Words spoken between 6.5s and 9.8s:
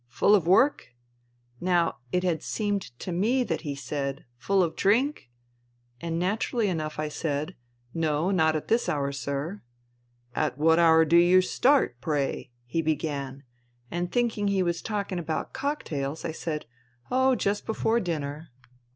enough I said,' No, not at this hour, sir.''